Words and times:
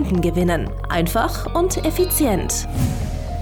Kunden 0.00 0.22
gewinnen. 0.22 0.70
Einfach 0.88 1.54
und 1.54 1.84
effizient. 1.84 2.66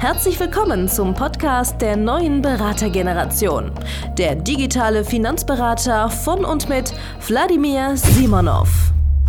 Herzlich 0.01 0.41
willkommen 0.41 0.89
zum 0.89 1.15
Podcast 1.15 1.81
der 1.81 1.97
neuen 1.97 2.43
Beratergeneration. 2.43 3.71
Der 4.19 4.34
digitale 4.34 5.05
Finanzberater 5.05 6.11
von 6.11 6.45
und 6.45 6.69
mit 6.69 6.93
Wladimir 7.29 7.97
Simonov. 7.97 8.69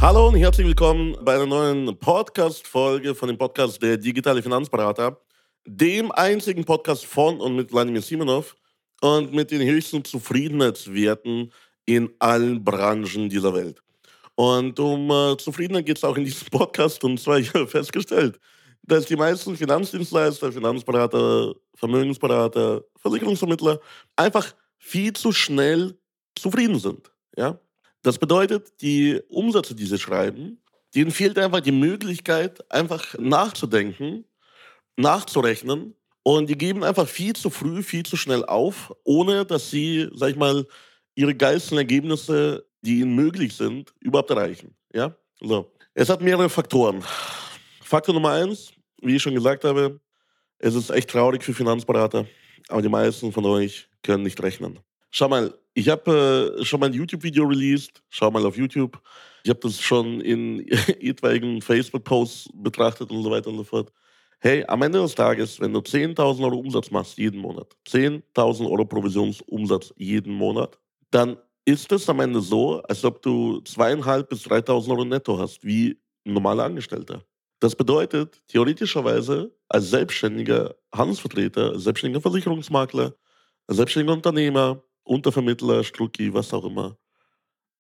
Hallo 0.02 0.30
und 0.30 0.38
herzlich 0.38 0.66
willkommen 0.66 1.16
bei 1.22 1.36
einer 1.36 1.46
neuen 1.46 1.96
Podcast-Folge 2.00 3.14
von 3.14 3.28
dem 3.28 3.38
Podcast 3.38 3.80
Der 3.80 3.98
digitale 3.98 4.42
Finanzberater, 4.42 5.22
dem 5.68 6.12
einzigen 6.12 6.66
Podcast 6.66 7.06
von 7.06 7.40
und 7.40 7.56
mit 7.56 7.72
Wladimir 7.72 8.02
Simonov 8.02 8.56
und 9.02 9.36
mit 9.36 9.52
den 9.52 9.62
höchsten 9.62 10.04
Zufriedenheitswerten 10.04 11.54
in 11.86 12.10
allen 12.18 12.64
Branchen 12.64 13.30
dieser 13.30 13.54
Welt. 13.54 13.84
Und 14.40 14.80
um 14.80 15.12
äh, 15.12 15.36
Zufriedenheit 15.36 15.86
geht 15.86 15.98
es 15.98 16.04
auch 16.06 16.16
in 16.16 16.24
diesem 16.24 16.48
Podcast. 16.52 17.04
Und 17.04 17.20
zwar, 17.20 17.40
ich 17.40 17.54
habe 17.54 17.68
festgestellt, 17.68 18.40
dass 18.84 19.06
die 19.06 19.18
meisten 19.18 19.58
Finanzdienstleister, 19.58 20.54
Finanzberater, 20.54 21.56
Vermögensberater, 21.76 22.86
Versicherungsvermittler 22.96 23.82
einfach 24.16 24.56
viel 24.78 25.12
zu 25.12 25.34
schnell 25.34 26.00
zufrieden 26.38 26.80
sind. 26.80 27.12
Ja? 27.36 27.60
Das 28.02 28.18
bedeutet, 28.18 28.82
die 28.82 29.20
Umsätze, 29.28 29.76
die 29.76 29.86
sie 29.86 30.00
schreiben, 30.00 30.62
denen 30.96 31.12
fehlt 31.12 31.38
einfach 31.38 31.60
die 31.60 31.74
Möglichkeit, 31.74 32.64
einfach 32.72 33.20
nachzudenken, 33.20 34.24
nachzurechnen. 34.96 35.96
Und 36.24 36.50
die 36.50 36.58
geben 36.58 36.86
einfach 36.86 37.10
viel 37.10 37.36
zu 37.36 37.50
früh, 37.50 37.84
viel 37.84 38.06
zu 38.06 38.16
schnell 38.16 38.46
auf, 38.46 38.96
ohne 39.04 39.46
dass 39.46 39.70
sie, 39.70 40.08
sag 40.14 40.30
ich 40.30 40.38
mal, 40.38 40.66
ihre 41.16 41.36
geilsten 41.36 41.78
Ergebnisse 41.78 42.69
die 42.82 43.00
ihnen 43.00 43.16
möglich 43.16 43.56
sind, 43.56 43.94
überhaupt 44.00 44.30
erreichen. 44.30 44.76
Ja? 44.94 45.16
So. 45.40 45.72
Es 45.94 46.10
hat 46.10 46.22
mehrere 46.22 46.50
Faktoren. 46.50 47.04
Faktor 47.82 48.14
Nummer 48.14 48.32
eins, 48.32 48.72
wie 49.02 49.16
ich 49.16 49.22
schon 49.22 49.36
gesagt 49.36 49.64
habe, 49.64 50.00
es 50.60 50.76
ist 50.76 50.90
echt 50.90 51.10
traurig 51.10 51.44
für 51.44 51.54
Finanzberater, 51.54 52.26
aber 52.68 52.82
die 52.82 52.90
meisten 52.90 53.32
von 53.32 53.46
euch 53.46 53.90
können 54.04 54.24
nicht 54.24 54.42
rechnen. 54.42 54.80
Schau 55.12 55.28
mal, 55.28 55.54
ich 55.74 55.90
habe 55.90 56.58
äh, 56.60 56.66
schon 56.66 56.80
mal 56.80 56.88
ein 56.88 56.94
YouTube-Video 56.94 57.46
released. 57.46 58.04
Schau 58.10 58.30
mal 58.30 58.46
auf 58.46 58.58
YouTube. 58.58 59.02
Ich 59.44 59.50
habe 59.50 59.60
das 59.62 59.80
schon 59.80 60.22
in 60.22 60.68
etwaigen 61.00 61.62
Facebook-Posts 61.62 62.50
betrachtet 62.54 63.10
und 63.10 63.24
so 63.24 63.32
weiter 63.32 63.50
und 63.50 63.58
so 63.58 63.64
fort. 63.64 63.92
Hey, 64.42 64.64
am 64.68 64.82
Ende 64.82 65.02
des 65.02 65.16
Tages, 65.16 65.60
wenn 65.60 65.74
du 65.74 65.80
10.000 65.80 66.44
Euro 66.44 66.58
Umsatz 66.58 66.92
machst 66.92 67.18
jeden 67.18 67.40
Monat, 67.40 67.76
10.000 67.88 68.70
Euro 68.70 68.86
Provisionsumsatz 68.86 69.94
jeden 69.98 70.34
Monat, 70.34 70.80
dann 71.12 71.38
ist 71.70 71.92
es 71.92 72.10
am 72.10 72.20
Ende 72.20 72.42
so, 72.42 72.82
als 72.84 73.06
ob 73.06 73.22
du 73.22 73.62
zweieinhalb 73.62 74.30
bis 74.30 74.46
3.000 74.46 74.90
Euro 74.90 75.06
netto 75.06 75.38
hast, 75.38 75.64
wie 75.64 76.00
ein 76.26 76.34
normaler 76.34 76.64
Angestellter. 76.64 77.24
Das 77.60 77.76
bedeutet, 77.76 78.42
theoretischerweise 78.48 79.56
als 79.68 79.90
selbstständiger 79.90 80.76
Handelsvertreter, 80.94 81.78
selbstständiger 81.78 82.22
Versicherungsmakler, 82.22 83.14
selbstständiger 83.68 84.14
Unternehmer, 84.14 84.82
Untervermittler, 85.04 85.84
Strucki, 85.84 86.34
was 86.34 86.54
auch 86.54 86.66
immer, 86.66 86.98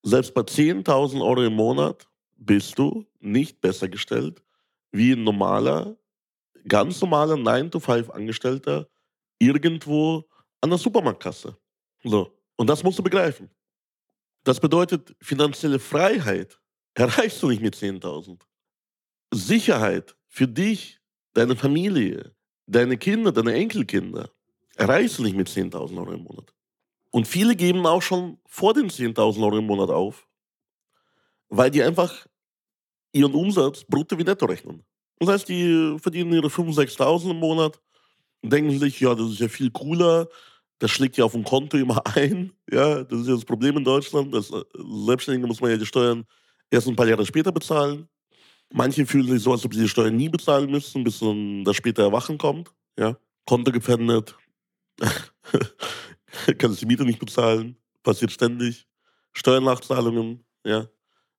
selbst 0.04 0.34
bei 0.34 0.42
10.000 0.42 1.22
Euro 1.22 1.44
im 1.44 1.56
Monat 1.56 2.08
bist 2.38 2.78
du 2.78 3.06
nicht 3.20 3.60
besser 3.60 3.88
gestellt 3.88 4.44
wie 4.92 5.14
ein 5.14 5.24
normaler, 5.24 5.98
ganz 6.68 7.02
normaler 7.02 7.36
9-to-5-Angestellter 7.36 8.88
irgendwo 9.40 10.26
an 10.62 10.70
der 10.70 10.80
Supermarktkasse. 10.80 11.58
So. 12.04 12.32
Und 12.56 12.68
das 12.68 12.84
musst 12.84 13.00
du 13.00 13.04
begreifen. 13.04 13.50
Das 14.50 14.60
bedeutet, 14.60 15.16
finanzielle 15.22 15.78
Freiheit 15.78 16.60
erreichst 16.96 17.44
du 17.44 17.50
nicht 17.50 17.62
mit 17.62 17.76
10.000. 17.76 18.40
Sicherheit 19.32 20.18
für 20.26 20.48
dich, 20.48 21.00
deine 21.36 21.56
Familie, 21.56 22.36
deine 22.66 22.98
Kinder, 22.98 23.32
deine 23.32 23.54
Enkelkinder 23.54 24.32
erreichst 24.76 25.20
du 25.20 25.24
nicht 25.24 25.36
mit 25.36 25.50
10.000 25.50 25.96
Euro 26.00 26.14
im 26.14 26.24
Monat. 26.24 26.52
Und 27.12 27.28
viele 27.28 27.56
geben 27.56 27.86
auch 27.86 28.02
schon 28.02 28.40
vor 28.48 28.74
den 28.74 28.90
10.000 28.90 29.40
Euro 29.44 29.60
im 29.60 29.68
Monat 29.68 29.92
auf, 29.92 30.28
weil 31.50 31.70
die 31.70 31.84
einfach 31.84 32.26
ihren 33.12 33.36
Umsatz 33.36 33.84
brutto 33.84 34.18
wie 34.18 34.24
netto 34.24 34.48
rechnen. 34.48 34.84
Das 35.20 35.30
heißt, 35.30 35.50
die 35.50 35.96
verdienen 36.00 36.34
ihre 36.34 36.48
5.000, 36.48 36.98
6.000 36.98 37.30
im 37.30 37.38
Monat 37.38 37.80
und 38.42 38.52
denken 38.52 38.80
sich, 38.80 39.00
ja, 39.00 39.14
das 39.14 39.30
ist 39.30 39.42
ja 39.42 39.48
viel 39.48 39.70
cooler, 39.70 40.28
das 40.80 40.92
schlägt 40.92 41.18
ja 41.18 41.26
auf 41.26 41.34
dem 41.34 41.44
Konto 41.44 41.78
immer 41.78 42.02
ein. 42.16 42.52
Ja, 42.72 43.04
das 43.04 43.22
ist 43.22 43.28
ja 43.28 43.36
das 43.36 43.46
Problem 43.46 43.78
in 43.78 43.84
Deutschland. 43.84 44.34
Als 44.34 44.50
äh, 44.52 44.64
Selbstständige 45.06 45.48
muss 45.48 45.62
man 45.62 45.72
ja 45.72 45.78
die 45.78 45.86
Steuern 45.86 46.26
erst 46.72 46.88
ein 46.88 46.96
paar 46.96 47.08
Jahre 47.08 47.26
später 47.26 47.52
bezahlen. 47.52 48.08
Manche 48.72 49.06
fühlen 49.06 49.28
sich 49.28 49.42
so, 49.42 49.52
als 49.52 49.66
ob 49.66 49.74
sie 49.74 49.82
die 49.82 49.90
Steuern 49.90 50.16
nie 50.16 50.30
bezahlen 50.30 50.70
müssen, 50.70 51.04
bis 51.04 51.20
dann 51.20 51.64
das 51.64 51.76
später 51.76 52.04
Erwachen 52.04 52.38
kommt. 52.38 52.72
Ja, 52.98 53.18
Konto 53.46 53.72
gepfändet, 53.72 54.36
kannst 56.58 56.82
die 56.82 56.86
Miete 56.86 57.04
nicht 57.04 57.20
bezahlen, 57.20 57.78
passiert 58.04 58.32
ständig. 58.32 58.86
Steuernachzahlungen, 59.34 60.44
ja. 60.66 60.88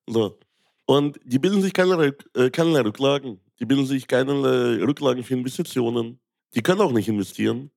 So. 0.08 0.38
Und 0.86 1.20
die 1.24 1.38
bilden 1.38 1.62
sich 1.62 1.72
keinerlei, 1.72 2.12
äh, 2.34 2.50
keinerlei 2.50 2.80
Rücklagen. 2.80 3.40
Die 3.60 3.66
bilden 3.66 3.86
sich 3.86 4.08
keinerlei 4.08 4.82
Rücklagen 4.82 5.22
für 5.22 5.34
Investitionen. 5.34 6.18
Die 6.54 6.62
können 6.62 6.80
auch 6.80 6.92
nicht 6.92 7.08
investieren 7.08 7.70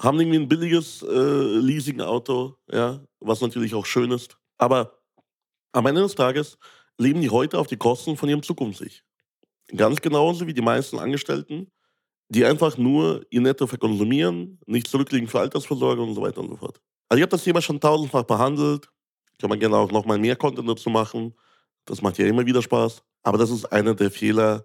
haben 0.00 0.18
irgendwie 0.18 0.38
ein 0.38 0.48
billiges 0.48 1.02
äh, 1.02 1.58
Leasing-Auto, 1.58 2.56
ja, 2.72 3.00
was 3.20 3.42
natürlich 3.42 3.74
auch 3.74 3.84
schön 3.84 4.10
ist. 4.10 4.38
Aber 4.56 4.98
am 5.72 5.86
Ende 5.86 6.00
des 6.00 6.14
Tages 6.14 6.58
leben 6.98 7.20
die 7.20 7.30
heute 7.30 7.58
auf 7.58 7.66
die 7.66 7.76
Kosten 7.76 8.16
von 8.16 8.28
ihrem 8.28 8.42
Zukunfts-Ich. 8.42 9.04
Ganz 9.76 10.00
genauso 10.00 10.46
wie 10.46 10.54
die 10.54 10.62
meisten 10.62 10.98
Angestellten, 10.98 11.70
die 12.28 12.44
einfach 12.44 12.78
nur 12.78 13.26
ihr 13.30 13.42
Netto 13.42 13.66
verkonsumieren, 13.66 14.58
nicht 14.66 14.88
zurücklegen 14.88 15.28
für 15.28 15.40
Altersvorsorge 15.40 16.02
und 16.02 16.14
so 16.14 16.22
weiter 16.22 16.40
und 16.40 16.48
so 16.48 16.56
fort. 16.56 16.80
Also 17.08 17.18
ich 17.18 17.22
habe 17.22 17.30
das 17.30 17.44
Thema 17.44 17.60
schon 17.60 17.80
tausendfach 17.80 18.24
behandelt. 18.24 18.88
Kann 19.38 19.50
man 19.50 19.60
gerne 19.60 19.76
auch 19.76 19.90
nochmal 19.90 20.18
mehr 20.18 20.36
Content 20.36 20.68
dazu 20.68 20.90
machen. 20.90 21.34
Das 21.84 22.02
macht 22.02 22.18
ja 22.18 22.26
immer 22.26 22.46
wieder 22.46 22.62
Spaß. 22.62 23.02
Aber 23.22 23.36
das 23.36 23.50
ist 23.50 23.66
einer 23.66 23.94
der 23.94 24.10
Fehler, 24.10 24.64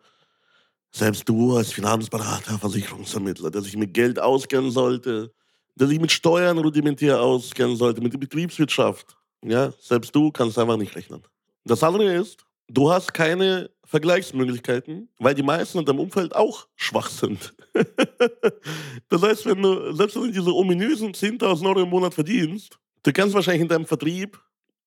selbst 0.96 1.28
du 1.28 1.58
als 1.58 1.74
Finanzberater, 1.74 2.58
Versicherungsvermittler, 2.58 3.52
der 3.52 3.62
sich 3.62 3.76
mit 3.76 3.94
Geld 3.94 4.18
auskennen 4.18 4.72
sollte, 4.72 5.34
der 5.76 5.88
sich 5.88 6.00
mit 6.00 6.12
Steuern 6.12 6.58
rudimentär 6.58 7.20
auskennen 7.20 7.76
sollte, 7.76 8.00
mit 8.00 8.14
der 8.14 8.20
Betriebswirtschaft, 8.20 9.18
ja, 9.44 9.74
selbst 9.82 10.16
du 10.16 10.32
kannst 10.32 10.58
einfach 10.58 10.78
nicht 10.78 10.96
rechnen. 10.96 11.22
Das 11.66 11.84
andere 11.84 12.14
ist, 12.14 12.46
du 12.70 12.90
hast 12.90 13.14
keine 13.14 13.70
Vergleichsmöglichkeiten, 13.84 15.10
weil 15.20 15.36
die 15.36 15.44
meisten 15.44 15.80
in 15.80 15.86
deinem 15.86 16.00
Umfeld 16.00 16.34
auch 16.34 16.66
schwach 16.76 17.10
sind. 17.10 17.54
das 19.10 19.22
heißt, 19.22 19.46
wenn 19.48 19.62
du, 19.62 19.92
selbst 19.92 20.16
wenn 20.16 20.24
du 20.24 20.32
diese 20.32 20.56
ominösen 20.56 21.12
10.000 21.12 21.68
Euro 21.68 21.82
im 21.82 21.90
Monat 21.90 22.14
verdienst, 22.14 22.80
du 23.04 23.12
kennst 23.12 23.36
wahrscheinlich 23.36 23.64
in 23.64 23.68
deinem 23.68 23.86
Vertrieb 23.86 24.42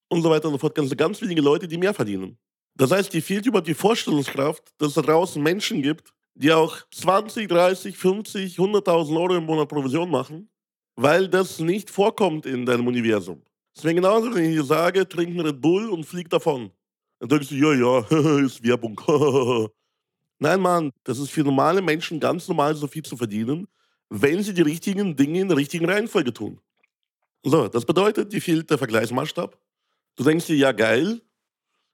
und 0.08 0.22
so 0.22 0.30
weiter 0.30 0.46
und 0.48 0.54
so 0.54 0.58
fort, 0.58 0.76
du 0.78 0.96
ganz 0.96 1.20
wenige 1.20 1.42
Leute, 1.42 1.68
die 1.68 1.76
mehr 1.76 1.92
verdienen. 1.92 2.38
Das 2.78 2.92
heißt, 2.92 3.12
dir 3.12 3.22
fehlt 3.22 3.44
überhaupt 3.44 3.66
die 3.66 3.74
Vorstellungskraft, 3.74 4.62
dass 4.78 4.96
es 4.96 5.04
draußen 5.04 5.42
Menschen 5.42 5.82
gibt, 5.82 6.12
die 6.34 6.52
auch 6.52 6.76
20, 6.92 7.48
30, 7.48 7.98
50, 7.98 8.56
100.000 8.56 9.20
Euro 9.20 9.34
im 9.34 9.44
Monat 9.44 9.68
Provision 9.68 10.08
machen, 10.08 10.48
weil 10.94 11.28
das 11.28 11.58
nicht 11.58 11.90
vorkommt 11.90 12.46
in 12.46 12.64
deinem 12.64 12.86
Universum. 12.86 13.42
Deswegen 13.76 13.96
genauso, 13.96 14.32
wenn 14.32 14.44
ich 14.44 14.56
dir 14.56 14.62
sage, 14.62 15.08
trink 15.08 15.30
einen 15.30 15.40
Red 15.40 15.60
Bull 15.60 15.90
und 15.90 16.04
flieg 16.04 16.30
davon. 16.30 16.70
Dann 17.18 17.28
denkst 17.28 17.48
du, 17.48 17.56
ja, 17.56 17.74
ja, 17.74 18.38
ist 18.44 18.62
Werbung. 18.62 19.00
Nein, 20.38 20.60
Mann, 20.60 20.92
das 21.02 21.18
ist 21.18 21.30
für 21.30 21.42
normale 21.42 21.82
Menschen 21.82 22.20
ganz 22.20 22.46
normal, 22.46 22.76
so 22.76 22.86
viel 22.86 23.02
zu 23.02 23.16
verdienen, 23.16 23.66
wenn 24.08 24.40
sie 24.44 24.54
die 24.54 24.62
richtigen 24.62 25.16
Dinge 25.16 25.40
in 25.40 25.48
der 25.48 25.56
richtigen 25.56 25.90
Reihenfolge 25.90 26.32
tun. 26.32 26.60
So, 27.42 27.66
das 27.66 27.84
bedeutet, 27.84 28.32
dir 28.32 28.40
fehlt 28.40 28.70
der 28.70 28.78
Vergleichsmaßstab. 28.78 29.58
Du 30.14 30.22
denkst 30.22 30.46
dir, 30.46 30.56
ja, 30.56 30.70
geil, 30.70 31.20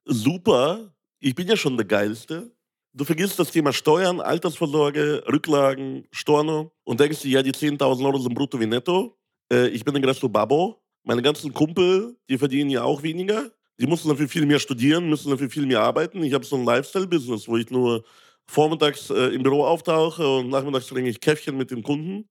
super, 0.04 0.94
ich 1.20 1.34
bin 1.34 1.48
ja 1.48 1.56
schon 1.56 1.76
der 1.76 1.86
Geilste. 1.86 2.52
Du 2.92 3.04
vergisst 3.04 3.38
das 3.38 3.50
Thema 3.50 3.72
Steuern, 3.72 4.20
Altersvorsorge, 4.20 5.24
Rücklagen, 5.26 6.06
Storno 6.12 6.72
und 6.84 7.00
denkst 7.00 7.22
dir, 7.22 7.30
ja, 7.30 7.42
die 7.42 7.52
10.000 7.52 8.04
Euro 8.04 8.18
sind 8.18 8.34
brutto 8.34 8.60
wie 8.60 8.66
netto. 8.66 9.18
Äh, 9.52 9.68
ich 9.68 9.84
bin 9.84 9.96
ein 9.96 10.02
Gresto 10.02 10.28
Babo. 10.28 10.80
Meine 11.02 11.22
ganzen 11.22 11.52
Kumpel, 11.52 12.16
die 12.30 12.38
verdienen 12.38 12.70
ja 12.70 12.84
auch 12.84 13.02
weniger. 13.02 13.50
Die 13.80 13.86
mussten 13.86 14.08
dafür 14.08 14.28
viel 14.28 14.46
mehr 14.46 14.60
studieren, 14.60 15.08
müssen 15.08 15.30
dafür 15.30 15.50
viel 15.50 15.66
mehr 15.66 15.80
arbeiten. 15.80 16.22
Ich 16.22 16.32
habe 16.32 16.44
so 16.44 16.56
ein 16.56 16.64
Lifestyle-Business, 16.64 17.48
wo 17.48 17.56
ich 17.56 17.70
nur 17.70 18.04
vormittags 18.46 19.10
äh, 19.10 19.34
im 19.34 19.42
Büro 19.42 19.64
auftauche 19.64 20.26
und 20.26 20.50
nachmittags 20.50 20.86
trinke 20.86 21.10
ich 21.10 21.20
Käffchen 21.20 21.56
mit 21.56 21.70
den 21.70 21.82
Kunden. 21.82 22.28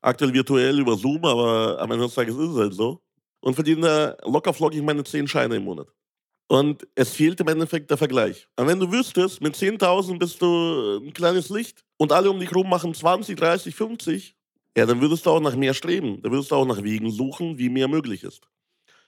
Aktuell 0.00 0.32
virtuell 0.32 0.78
über 0.78 0.96
Zoom, 0.96 1.24
aber 1.24 1.78
am 1.80 1.90
Ende 1.90 2.06
des 2.06 2.14
Tages 2.14 2.34
ist 2.36 2.50
es 2.50 2.56
halt 2.56 2.74
so. 2.74 3.02
Und 3.40 3.54
verdiene 3.54 3.82
da 3.82 4.16
locker 4.28 4.54
flockig 4.54 4.82
meine 4.82 5.04
10 5.04 5.28
Scheine 5.28 5.56
im 5.56 5.64
Monat. 5.64 5.88
Und 6.48 6.86
es 6.94 7.10
fehlt 7.10 7.40
im 7.40 7.48
Endeffekt 7.48 7.90
der 7.90 7.96
Vergleich. 7.96 8.48
Und 8.56 8.68
wenn 8.68 8.78
du 8.78 8.90
wüsstest, 8.90 9.40
mit 9.40 9.56
10.000 9.56 10.18
bist 10.18 10.40
du 10.40 10.98
ein 10.98 11.12
kleines 11.12 11.48
Licht 11.48 11.84
und 11.96 12.12
alle 12.12 12.30
um 12.30 12.38
dich 12.38 12.50
herum 12.50 12.68
machen 12.68 12.94
20, 12.94 13.36
30, 13.36 13.74
50, 13.74 14.36
ja, 14.76 14.86
dann 14.86 15.00
würdest 15.00 15.26
du 15.26 15.30
auch 15.30 15.40
nach 15.40 15.56
mehr 15.56 15.74
streben. 15.74 16.22
Dann 16.22 16.30
würdest 16.30 16.50
du 16.50 16.54
auch 16.54 16.66
nach 16.66 16.82
Wegen 16.82 17.10
suchen, 17.10 17.58
wie 17.58 17.68
mehr 17.68 17.88
möglich 17.88 18.22
ist. 18.22 18.46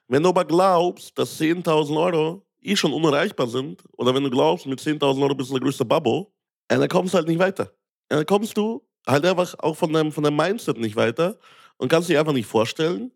Wenn 0.08 0.22
du 0.22 0.30
aber 0.30 0.44
glaubst, 0.46 1.16
dass 1.18 1.38
10.000 1.38 1.96
Euro 1.96 2.42
eh 2.62 2.74
schon 2.74 2.92
unerreichbar 2.92 3.46
sind, 3.46 3.84
oder 3.92 4.14
wenn 4.14 4.24
du 4.24 4.30
glaubst, 4.30 4.66
mit 4.66 4.80
10.000 4.80 5.22
Euro 5.22 5.34
bist 5.34 5.50
du 5.50 5.54
der 5.54 5.62
größte 5.62 5.84
Babbo, 5.84 6.32
ja, 6.70 6.78
dann 6.78 6.88
kommst 6.88 7.14
du 7.14 7.18
halt 7.18 7.28
nicht 7.28 7.38
weiter. 7.38 7.72
Ja, 8.10 8.16
dann 8.16 8.26
kommst 8.26 8.56
du 8.56 8.82
halt 9.06 9.24
einfach 9.24 9.54
auch 9.58 9.76
von 9.76 9.92
deinem, 9.92 10.10
von 10.10 10.24
deinem 10.24 10.36
Mindset 10.36 10.78
nicht 10.78 10.96
weiter 10.96 11.38
und 11.76 11.88
kannst 11.88 12.08
dir 12.08 12.18
einfach 12.18 12.32
nicht 12.32 12.46
vorstellen, 12.46 13.12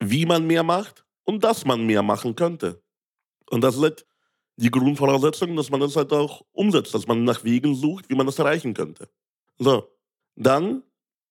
wie 0.00 0.26
man 0.26 0.46
mehr 0.46 0.62
macht 0.62 1.04
und 1.24 1.42
dass 1.42 1.64
man 1.64 1.86
mehr 1.86 2.02
machen 2.02 2.36
könnte. 2.36 2.81
Und 3.52 3.60
das 3.60 3.76
ist 3.76 3.82
halt 3.82 4.06
die 4.56 4.70
Grundvoraussetzung, 4.70 5.54
dass 5.56 5.68
man 5.68 5.80
das 5.80 5.94
halt 5.94 6.10
auch 6.12 6.42
umsetzt, 6.52 6.94
dass 6.94 7.06
man 7.06 7.24
nach 7.24 7.44
Wegen 7.44 7.74
sucht, 7.74 8.08
wie 8.08 8.14
man 8.14 8.24
das 8.24 8.38
erreichen 8.38 8.72
könnte. 8.72 9.10
So, 9.58 9.88
dann, 10.36 10.82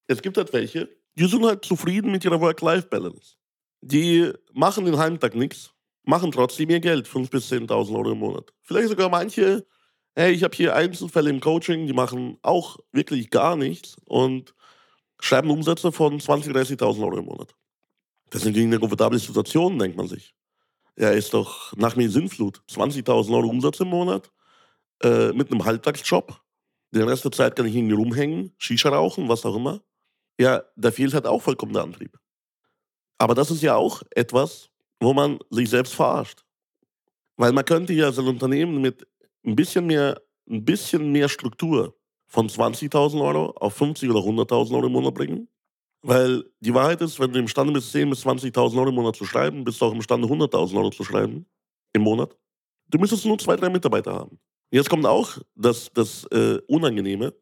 es 0.05 0.21
gibt 0.21 0.37
halt 0.37 0.53
welche, 0.53 0.87
die 1.15 1.25
sind 1.25 1.43
halt 1.43 1.65
zufrieden 1.65 2.11
mit 2.11 2.23
ihrer 2.23 2.39
Work-Life-Balance. 2.39 3.37
Die 3.81 4.31
machen 4.53 4.85
den 4.85 4.99
Heimtag 4.99 5.33
nichts, 5.33 5.73
machen 6.03 6.31
trotzdem 6.31 6.69
ihr 6.69 6.79
Geld, 6.79 7.07
5.000 7.07 7.29
bis 7.31 7.51
10.000 7.51 7.95
Euro 7.95 8.11
im 8.11 8.19
Monat. 8.19 8.53
Vielleicht 8.61 8.89
sogar 8.89 9.09
manche, 9.09 9.65
hey, 10.13 10.31
ich 10.31 10.43
habe 10.43 10.55
hier 10.55 10.75
Einzelfälle 10.75 11.31
im 11.31 11.39
Coaching, 11.39 11.87
die 11.87 11.93
machen 11.93 12.37
auch 12.43 12.77
wirklich 12.91 13.31
gar 13.31 13.55
nichts 13.55 13.95
und 14.05 14.53
schreiben 15.19 15.49
Umsätze 15.49 15.91
von 15.91 16.19
20.000, 16.19 16.77
30.000 16.77 17.03
Euro 17.03 17.17
im 17.17 17.25
Monat. 17.25 17.55
Das 18.29 18.43
ist 18.43 18.47
natürlich 18.47 18.67
eine 18.67 18.79
komfortable 18.79 19.17
Situation, 19.17 19.79
denkt 19.79 19.97
man 19.97 20.07
sich. 20.07 20.35
Ja, 21.01 21.09
ist 21.09 21.33
doch 21.33 21.75
nach 21.77 21.95
mir 21.95 22.11
Sinnflut. 22.11 22.61
20.000 22.69 23.33
Euro 23.35 23.47
Umsatz 23.47 23.79
im 23.79 23.87
Monat 23.87 24.31
äh, 25.01 25.31
mit 25.33 25.51
einem 25.51 25.65
Halbtagsjob. 25.65 26.39
Den 26.91 27.07
Rest 27.07 27.25
der 27.25 27.31
Zeit 27.31 27.55
kann 27.55 27.65
ich 27.65 27.75
irgendwie 27.75 27.95
rumhängen, 27.95 28.53
Shisha 28.59 28.89
rauchen, 28.89 29.27
was 29.27 29.43
auch 29.43 29.55
immer. 29.55 29.81
Ja, 30.39 30.63
da 30.75 30.91
fehlt 30.91 31.15
halt 31.15 31.25
auch 31.25 31.41
vollkommen 31.41 31.73
der 31.73 31.81
Antrieb. 31.81 32.19
Aber 33.17 33.33
das 33.33 33.49
ist 33.49 33.63
ja 33.63 33.75
auch 33.75 34.03
etwas, 34.11 34.69
wo 34.99 35.11
man 35.15 35.39
sich 35.49 35.71
selbst 35.71 35.95
verarscht. 35.95 36.45
Weil 37.35 37.51
man 37.51 37.65
könnte 37.65 37.93
ja 37.93 38.11
sein 38.11 38.27
Unternehmen 38.27 38.79
mit 38.79 39.07
ein 39.43 39.55
bisschen 39.55 39.87
mehr, 39.87 40.21
ein 40.47 40.63
bisschen 40.63 41.11
mehr 41.11 41.29
Struktur 41.29 41.97
von 42.27 42.47
20.000 42.47 43.19
Euro 43.19 43.51
auf 43.53 43.73
50 43.73 44.07
oder 44.07 44.19
100.000 44.19 44.75
Euro 44.75 44.85
im 44.85 44.91
Monat 44.91 45.15
bringen. 45.15 45.47
Weil 46.03 46.43
die 46.59 46.73
Wahrheit 46.73 47.01
ist, 47.01 47.19
wenn 47.19 47.31
du 47.31 47.39
imstande 47.39 47.73
bist, 47.73 47.95
10.000 47.95 48.09
bis 48.09 48.25
20.000 48.25 48.77
Euro 48.77 48.89
im 48.89 48.95
Monat 48.95 49.15
zu 49.15 49.25
schreiben, 49.25 49.63
bist 49.63 49.79
du 49.79 49.85
auch 49.85 49.93
imstande, 49.93 50.27
100.000 50.27 50.75
Euro 50.75 50.89
zu 50.89 51.03
schreiben 51.03 51.45
im 51.93 52.01
Monat. 52.01 52.35
Du 52.87 52.97
müsstest 52.97 53.25
nur 53.25 53.37
zwei, 53.37 53.55
drei 53.55 53.69
Mitarbeiter 53.69 54.13
haben. 54.13 54.39
Jetzt 54.71 54.89
kommt 54.89 55.05
auch 55.05 55.37
das, 55.55 55.91
das 55.93 56.25
äh, 56.31 56.59
Unangenehme. 56.67 57.33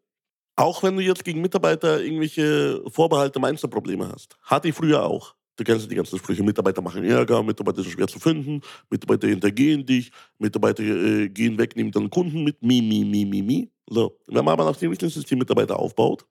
Auch 0.55 0.83
wenn 0.83 0.97
du 0.97 1.01
jetzt 1.01 1.23
gegen 1.23 1.41
Mitarbeiter 1.41 2.01
irgendwelche 2.03 2.83
Vorbehalte, 2.89 3.39
Mindset-Probleme 3.39 4.09
hast. 4.09 4.35
Hatte 4.43 4.67
ich 4.67 4.75
früher 4.75 5.05
auch. 5.05 5.35
Du 5.55 5.63
kennst 5.63 5.89
die 5.91 5.95
ganzen 5.95 6.17
Sprüche, 6.17 6.41
Mitarbeiter 6.41 6.81
machen 6.81 7.03
Ärger, 7.03 7.43
Mitarbeiter 7.43 7.81
sind 7.81 7.91
schwer 7.91 8.07
zu 8.07 8.19
finden, 8.19 8.61
Mitarbeiter 8.89 9.27
hintergehen 9.27 9.85
dich, 9.85 10.09
Mitarbeiter 10.37 10.83
äh, 10.83 11.29
gehen 11.29 11.57
weg, 11.57 11.75
nehmen 11.75 11.91
dann 11.91 12.09
Kunden 12.09 12.43
mit, 12.45 12.61
mi, 12.61 12.81
mi, 12.81 13.03
mi, 13.03 13.25
mi, 13.25 13.41
mi. 13.41 13.69
So. 13.89 14.17
Wenn 14.27 14.45
man 14.45 14.53
aber 14.53 14.65
nach 14.65 14.77
dem 14.77 14.93
System 14.93 15.39
Mitarbeiter 15.39 15.77
aufbaut, 15.77 16.25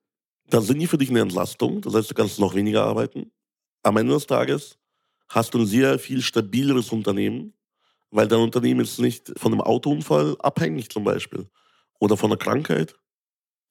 dann 0.51 0.63
sind 0.63 0.79
die 0.79 0.87
für 0.87 0.99
dich 0.99 1.11
eine 1.11 1.21
Entlastung. 1.21 1.81
Das 1.81 1.95
heißt, 1.95 2.11
du 2.11 2.15
kannst 2.15 2.39
noch 2.39 2.55
weniger 2.55 2.85
arbeiten. 2.85 3.31
Am 3.83 3.97
Ende 3.97 4.15
des 4.15 4.27
Tages 4.27 4.79
hast 5.29 5.55
du 5.55 5.59
ein 5.59 5.67
sehr 5.67 5.99
viel 5.99 6.23
stabileres 6.23 6.91
Unternehmen, 6.91 7.55
weil 8.11 8.29
dein 8.29 8.41
Unternehmen 8.41 8.81
ist 8.81 8.99
nicht 8.99 9.33
von 9.37 9.53
einem 9.53 9.61
Autounfall 9.61 10.37
abhängig 10.41 10.89
zum 10.91 11.05
Beispiel 11.05 11.49
oder 12.01 12.17
von 12.17 12.31
einer 12.31 12.39
Krankheit. 12.39 12.97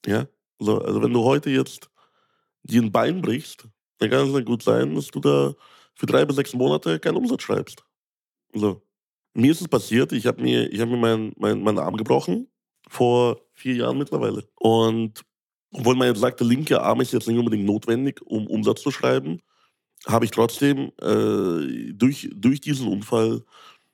Ja, 0.06 0.28
also, 0.60 0.82
also 0.82 1.02
wenn 1.02 1.14
du 1.14 1.24
heute 1.24 1.50
jetzt 1.50 1.90
dir 2.64 2.82
ein 2.82 2.92
Bein 2.92 3.22
brichst, 3.22 3.68
dann 3.98 4.10
kann 4.10 4.28
es 4.28 4.34
nicht 4.34 4.46
gut 4.46 4.62
sein, 4.62 4.94
dass 4.96 5.08
du 5.08 5.20
da 5.20 5.56
für 5.96 6.06
drei 6.06 6.26
bis 6.26 6.36
sechs 6.36 6.54
Monate 6.54 7.00
keinen 7.00 7.18
Umsatz 7.18 7.42
schreibst. 7.42 7.84
So. 8.54 8.84
Mir 9.34 9.52
ist 9.52 9.62
es 9.62 9.68
passiert, 9.68 10.12
ich 10.12 10.26
habe 10.26 10.42
mir, 10.42 10.72
ich 10.72 10.80
hab 10.80 10.90
mir 10.90 10.98
meinen 10.98 11.34
mein, 11.38 11.62
meinen 11.62 11.80
Arm 11.80 11.98
gebrochen, 11.98 12.48
vor 12.88 13.40
vier 13.54 13.76
Jahren 13.76 13.98
mittlerweile. 13.98 14.48
Und 14.56 15.24
obwohl 15.72 15.96
man 15.96 16.08
jetzt 16.08 16.20
sagt, 16.20 16.40
der 16.40 16.48
linke 16.48 16.82
Arm 16.82 17.02
ist 17.02 17.14
jetzt 17.14 17.28
nicht 17.28 17.38
unbedingt 17.38 17.66
notwendig, 17.66 18.22
um 18.26 18.48
Umsatz 18.48 18.82
zu 18.82 18.92
schreiben, 18.92 19.42
habe 20.06 20.26
ich 20.26 20.32
trotzdem 20.32 20.92
äh, 21.02 21.94
durch, 21.94 22.30
durch 22.34 22.62
diesen 22.62 22.88
Unfall, 22.88 23.44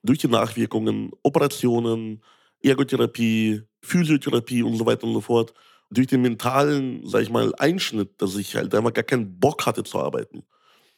durch 0.03 0.19
die 0.19 0.27
Nachwirkungen, 0.27 1.11
Operationen, 1.23 2.21
Ergotherapie, 2.61 3.63
Physiotherapie 3.81 4.63
und 4.63 4.77
so 4.77 4.85
weiter 4.85 5.05
und 5.05 5.13
so 5.13 5.21
fort, 5.21 5.53
durch 5.89 6.07
den 6.07 6.21
mentalen, 6.21 7.05
sag 7.05 7.21
ich 7.21 7.29
mal, 7.29 7.53
Einschnitt, 7.57 8.21
dass 8.21 8.35
ich 8.35 8.55
halt 8.55 8.73
einfach 8.73 8.93
gar 8.93 9.03
keinen 9.03 9.39
Bock 9.39 9.65
hatte 9.65 9.83
zu 9.83 9.99
arbeiten, 9.99 10.43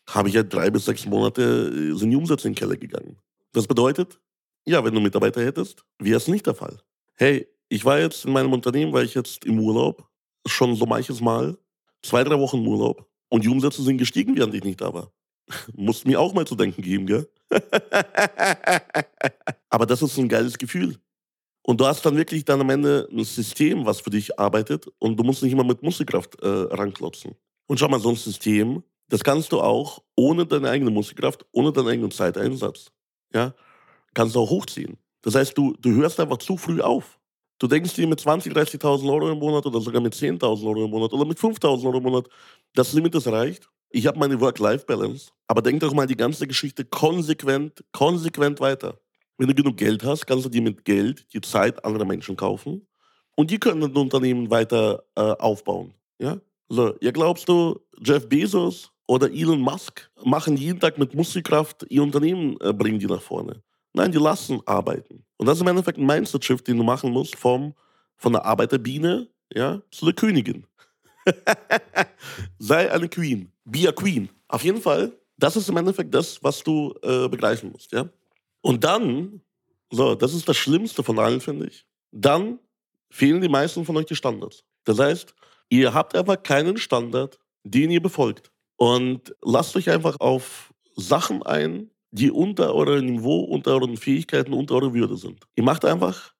habe 0.09 0.29
ich 0.29 0.35
halt 0.35 0.53
drei 0.53 0.69
bis 0.69 0.85
sechs 0.85 1.05
Monate 1.05 1.41
äh, 1.41 1.97
sind 1.97 2.11
die 2.11 2.15
Umsätze 2.15 2.47
in 2.47 2.53
den 2.53 2.59
Keller 2.59 2.77
gegangen. 2.77 3.17
Das 3.53 3.67
bedeutet, 3.67 4.19
ja, 4.65 4.83
wenn 4.83 4.93
du 4.93 4.99
Mitarbeiter 4.99 5.43
hättest, 5.43 5.85
wäre 5.99 6.17
es 6.17 6.27
nicht 6.27 6.45
der 6.45 6.55
Fall. 6.55 6.77
Hey, 7.15 7.47
ich 7.69 7.85
war 7.85 7.99
jetzt 7.99 8.25
in 8.25 8.33
meinem 8.33 8.53
Unternehmen, 8.53 8.93
war 8.93 9.03
ich 9.03 9.13
jetzt 9.13 9.45
im 9.45 9.59
Urlaub, 9.59 10.07
schon 10.45 10.75
so 10.75 10.85
manches 10.85 11.21
Mal, 11.21 11.57
zwei, 12.01 12.23
drei 12.23 12.39
Wochen 12.39 12.65
Urlaub 12.65 13.07
und 13.29 13.43
die 13.43 13.49
Umsätze 13.49 13.81
sind 13.81 13.97
gestiegen, 13.97 14.37
während 14.37 14.53
ich 14.53 14.63
nicht 14.63 14.81
da 14.81 14.93
war. 14.93 15.11
Musst 15.73 16.05
mir 16.07 16.19
auch 16.19 16.33
mal 16.33 16.45
zu 16.45 16.55
denken 16.55 16.81
geben, 16.81 17.05
gell? 17.05 17.29
Aber 19.69 19.85
das 19.85 20.01
ist 20.01 20.17
ein 20.17 20.29
geiles 20.29 20.57
Gefühl. 20.57 20.97
Und 21.61 21.81
du 21.81 21.85
hast 21.85 22.05
dann 22.05 22.15
wirklich 22.15 22.45
dann 22.45 22.61
am 22.61 22.69
Ende 22.69 23.07
ein 23.11 23.23
System, 23.23 23.85
was 23.85 24.01
für 24.01 24.11
dich 24.11 24.39
arbeitet 24.39 24.87
und 24.99 25.17
du 25.17 25.23
musst 25.23 25.41
nicht 25.41 25.51
immer 25.51 25.63
mit 25.63 25.81
Muskelkraft 25.81 26.39
äh, 26.41 26.47
ranklotzen. 26.47 27.35
Und 27.67 27.79
schau 27.79 27.87
mal, 27.87 27.99
so 27.99 28.09
ein 28.09 28.15
System, 28.15 28.83
das 29.09 29.23
kannst 29.23 29.51
du 29.51 29.61
auch 29.61 30.03
ohne 30.15 30.45
deine 30.45 30.69
eigene 30.69 30.91
Muskelkraft, 30.91 31.45
ohne 31.51 31.71
deinen 31.71 31.87
eigenen 31.87 32.11
Zeiteinsatz, 32.11 32.91
ja, 33.33 33.55
kannst 34.13 34.35
du 34.35 34.41
auch 34.41 34.49
hochziehen. 34.49 34.97
Das 35.21 35.33
heißt, 35.33 35.57
du, 35.57 35.73
du 35.79 35.91
hörst 35.95 36.19
einfach 36.19 36.37
zu 36.37 36.55
früh 36.55 36.81
auf. 36.81 37.19
Du 37.57 37.67
denkst 37.67 37.93
dir 37.93 38.07
mit 38.07 38.19
20.000, 38.19 38.53
30.000 38.53 39.09
Euro 39.11 39.31
im 39.31 39.39
Monat 39.39 39.65
oder 39.65 39.79
sogar 39.79 40.01
mit 40.01 40.13
10.000 40.13 40.65
Euro 40.65 40.85
im 40.85 40.91
Monat 40.91 41.13
oder 41.13 41.25
mit 41.25 41.37
5.000 41.37 41.85
Euro 41.85 41.97
im 41.97 42.03
Monat, 42.03 42.27
das 42.73 42.91
Limit 42.93 43.15
ist 43.15 43.27
erreicht. 43.27 43.69
Ich 43.89 44.05
habe 44.07 44.19
meine 44.19 44.39
Work-Life-Balance. 44.41 45.31
Aber 45.47 45.61
denk 45.61 45.79
doch 45.79 45.93
mal 45.93 46.07
die 46.07 46.17
ganze 46.17 46.47
Geschichte 46.47 46.83
konsequent, 46.83 47.83
konsequent 47.93 48.59
weiter. 48.59 48.99
Wenn 49.37 49.47
du 49.47 49.55
genug 49.55 49.77
Geld 49.77 50.03
hast, 50.03 50.25
kannst 50.25 50.45
du 50.45 50.49
dir 50.49 50.61
mit 50.61 50.83
Geld 50.83 51.25
die 51.33 51.41
Zeit 51.41 51.83
anderer 51.85 52.05
Menschen 52.05 52.35
kaufen 52.35 52.85
und 53.35 53.51
die 53.51 53.59
können 53.59 53.83
ein 53.83 53.95
Unternehmen 53.95 54.49
weiter 54.49 55.03
äh, 55.15 55.21
aufbauen. 55.21 55.93
Ja? 56.19 56.39
So, 56.69 56.95
ja, 57.01 57.11
glaubst 57.11 57.47
du, 57.47 57.79
Jeff 58.01 58.27
Bezos 58.27 58.91
oder 59.07 59.29
Elon 59.31 59.59
Musk 59.59 60.09
machen 60.23 60.57
jeden 60.57 60.79
Tag 60.79 60.97
mit 60.97 61.13
Muskelkraft 61.13 61.85
ihr 61.89 62.01
Unternehmen, 62.01 62.57
äh, 62.61 62.73
bringen 62.73 62.99
die 62.99 63.05
nach 63.05 63.21
vorne? 63.21 63.61
Nein, 63.93 64.11
die 64.11 64.17
lassen 64.17 64.61
arbeiten. 64.65 65.24
Und 65.37 65.47
das 65.47 65.57
ist 65.57 65.61
im 65.61 65.67
Endeffekt 65.67 65.97
ein 65.97 66.05
Mindset-Shift, 66.05 66.67
den 66.67 66.77
du 66.77 66.83
machen 66.83 67.11
musst 67.11 67.35
vom, 67.35 67.73
von 68.15 68.33
der 68.33 68.45
Arbeiterbiene 68.45 69.27
ja, 69.53 69.81
zu 69.91 70.05
der 70.05 70.13
Königin. 70.13 70.65
Sei 72.59 72.91
eine 72.91 73.09
Queen. 73.09 73.51
Be 73.65 73.87
a 73.87 73.91
Queen. 73.91 74.29
Auf 74.47 74.63
jeden 74.63 74.81
Fall, 74.81 75.11
das 75.37 75.55
ist 75.55 75.69
im 75.69 75.77
Endeffekt 75.77 76.13
das, 76.13 76.41
was 76.43 76.63
du 76.63 76.93
äh, 77.01 77.27
begreifen 77.27 77.71
musst. 77.71 77.91
Ja? 77.91 78.07
Und 78.61 78.83
dann, 78.83 79.41
so, 79.91 80.15
das 80.15 80.33
ist 80.33 80.47
das 80.47 80.57
Schlimmste 80.57 81.03
von 81.03 81.19
allen, 81.19 81.41
finde 81.41 81.67
ich. 81.67 81.85
Dann 82.11 82.59
fehlen 83.09 83.41
die 83.41 83.49
meisten 83.49 83.85
von 83.85 83.97
euch 83.97 84.05
die 84.05 84.15
Standards. 84.15 84.63
Das 84.83 84.99
heißt, 84.99 85.33
ihr 85.69 85.93
habt 85.93 86.15
einfach 86.15 86.41
keinen 86.41 86.77
Standard, 86.77 87.39
den 87.63 87.91
ihr 87.91 88.01
befolgt. 88.01 88.51
Und 88.77 89.35
lasst 89.41 89.75
euch 89.75 89.89
einfach 89.89 90.19
auf 90.19 90.73
Sachen 90.95 91.43
ein, 91.43 91.89
die 92.15 92.31
unter 92.31 92.73
eurem 92.73 93.05
Niveau, 93.05 93.41
unter 93.41 93.71
euren 93.71 93.97
Fähigkeiten, 93.97 94.53
unter 94.53 94.75
eurer 94.75 94.93
Würde 94.93 95.17
sind. 95.17 95.45
Ihr 95.55 95.63
macht 95.63 95.83
einfach 95.83 96.33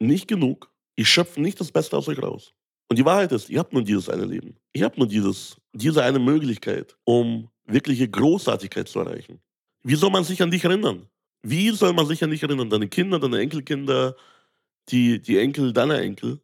nicht 0.00 0.26
genug. 0.26 0.72
Ihr 0.96 1.06
schöpft 1.06 1.38
nicht 1.38 1.60
das 1.60 1.70
Beste 1.70 1.96
aus 1.96 2.08
euch 2.08 2.20
raus. 2.20 2.52
Und 2.88 2.98
die 2.98 3.04
Wahrheit 3.04 3.30
ist, 3.30 3.48
ihr 3.48 3.60
habt 3.60 3.72
nur 3.72 3.84
dieses 3.84 4.08
eine 4.08 4.24
Leben. 4.24 4.56
Ihr 4.72 4.84
habt 4.84 4.98
nur 4.98 5.06
dieses, 5.06 5.56
diese 5.72 6.02
eine 6.02 6.18
Möglichkeit, 6.18 6.96
um 7.04 7.48
wirkliche 7.64 8.08
Großartigkeit 8.08 8.88
zu 8.88 8.98
erreichen. 8.98 9.40
Wie 9.84 9.94
soll 9.94 10.10
man 10.10 10.24
sich 10.24 10.42
an 10.42 10.50
dich 10.50 10.64
erinnern? 10.64 11.08
Wie 11.42 11.70
soll 11.70 11.92
man 11.92 12.06
sich 12.06 12.22
an 12.24 12.30
dich 12.30 12.42
erinnern? 12.42 12.68
Deine 12.68 12.88
Kinder, 12.88 13.20
deine 13.20 13.38
Enkelkinder, 13.38 14.16
die, 14.88 15.22
die 15.22 15.38
Enkel 15.38 15.72
deiner 15.72 16.00
Enkel, 16.00 16.40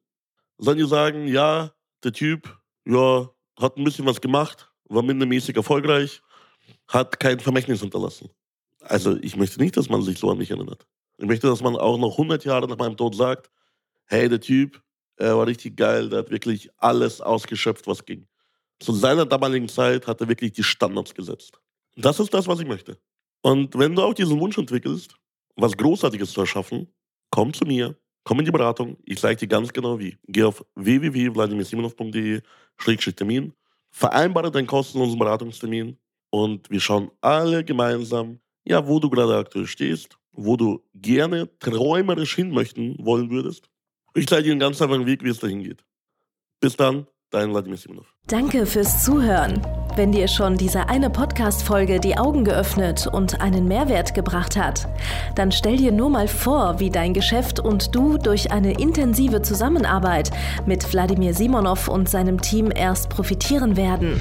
sollen 0.59 0.79
dir 0.79 0.87
sagen, 0.87 1.27
ja, 1.27 1.73
der 2.05 2.13
Typ, 2.13 2.57
ja, 2.87 3.29
hat 3.59 3.77
ein 3.77 3.85
bisschen 3.85 4.07
was 4.07 4.21
gemacht, 4.21 4.73
war 4.89 5.03
mindermäßig 5.03 5.57
erfolgreich, 5.57 6.23
hat 6.89 7.21
kein 7.21 7.39
Vermächtnis 7.39 7.81
hinterlassen. 7.81 8.31
Also 8.81 9.17
ich 9.21 9.37
möchte 9.37 9.61
nicht, 9.61 9.77
dass 9.77 9.89
man 9.89 10.03
sich 10.03 10.19
so 10.19 10.31
an 10.31 10.39
mich 10.39 10.51
erinnert. 10.51 10.87
Ich 11.19 11.27
möchte, 11.27 11.47
dass 11.47 11.63
man 11.63 11.77
auch 11.77 11.99
noch 11.99 12.13
100 12.13 12.45
Jahre 12.45 12.67
nach 12.69 12.79
meinem 12.79 12.97
Tod 12.97 13.15
sagt, 13.15 13.51
hey, 14.07 14.29
der 14.29 14.41
Typ, 14.41 14.83
er 15.17 15.37
war 15.37 15.47
richtig 15.47 15.77
geil, 15.77 16.09
der 16.09 16.21
hat 16.21 16.31
wirklich 16.31 16.71
alles 16.79 17.21
ausgeschöpft, 17.21 17.87
was 17.87 18.05
ging. 18.05 18.27
Zu 18.81 18.93
seiner 18.93 19.27
damaligen 19.27 19.69
Zeit 19.69 20.07
hat 20.07 20.21
er 20.21 20.29
wirklich 20.29 20.53
die 20.53 20.63
Standards 20.63 21.13
gesetzt. 21.15 21.61
Das 21.97 22.21
ist 22.21 22.33
das, 22.33 22.47
was 22.47 22.61
ich 22.61 22.67
möchte. 22.67 22.99
Und 23.43 23.77
wenn 23.77 23.95
du 23.95 24.03
auch 24.03 24.15
diesen 24.15 24.41
Wunsch 24.41 24.57
entwickelst, 24.57 25.15
was 25.57 25.77
Großartiges 25.77 26.33
zu 26.33 26.41
erschaffen, 26.41 26.87
komm 27.31 27.53
zu 27.53 27.65
mir, 27.65 27.97
komm 28.23 28.39
in 28.39 28.45
die 28.45 28.53
Beratung. 28.53 28.97
Ich 29.05 29.19
zeige 29.19 29.41
dir 29.41 29.49
ganz 29.49 29.73
genau 29.73 29.99
wie. 29.99 30.17
Geh 30.29 30.45
auf 30.45 30.65
www.vladimirsimonov.de-termin, 30.77 33.53
vereinbare 33.91 34.53
deinen 34.53 34.69
kostenlosen 34.69 35.19
Beratungstermin 35.19 35.99
und 36.31 36.71
wir 36.71 36.81
schauen 36.81 37.11
alle 37.21 37.65
gemeinsam, 37.65 38.41
ja, 38.65 38.87
wo 38.87 39.01
du 39.01 39.11
gerade 39.11 39.37
aktuell 39.37 39.67
stehst, 39.67 40.19
wo 40.33 40.57
du 40.57 40.83
gerne 40.95 41.49
träumerisch 41.59 42.35
hin 42.35 42.51
möchten 42.51 42.97
wollen 43.05 43.31
würdest. 43.31 43.69
Ich 44.15 44.27
zeige 44.27 44.45
dir 44.45 44.51
einen 44.53 44.61
ganz 44.61 44.81
einfachen 44.81 45.07
Weg, 45.07 45.23
wie 45.23 45.31
es 45.31 45.39
dahin 45.39 45.63
geht. 45.63 45.85
Bis 46.61 46.77
dann, 46.77 47.07
dein 47.31 47.51
Vladimir 47.51 47.77
Simonov. 47.77 48.13
Danke 48.27 48.67
fürs 48.67 49.05
Zuhören. 49.05 49.63
Wenn 49.97 50.13
dir 50.13 50.29
schon 50.29 50.57
diese 50.57 50.89
eine 50.89 51.11
Podcast-Folge 51.11 51.99
die 51.99 52.17
Augen 52.17 52.45
geöffnet 52.45 53.07
und 53.07 53.41
einen 53.41 53.67
Mehrwert 53.67 54.15
gebracht 54.15 54.57
hat, 54.57 54.89
dann 55.35 55.51
stell 55.51 55.77
dir 55.77 55.93
nur 55.93 56.09
mal 56.09 56.29
vor, 56.29 56.79
wie 56.79 56.91
dein 56.91 57.15
Geschäft 57.15 57.59
und 57.59 57.95
du 57.95 58.17
durch 58.17 58.53
eine 58.53 58.79
intensive 58.81 59.43
Zusammenarbeit 59.43 60.31
mit 60.67 60.93
Wladimir 60.93 61.35
Simonov 61.35 61.89
und 61.89 62.09
seinem 62.09 62.41
Team 62.41 62.71
erst 62.75 63.09
profitieren 63.09 63.77
werden. 63.77 64.21